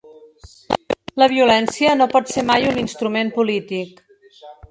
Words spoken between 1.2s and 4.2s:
La violència no pot ser mai un instrument polític.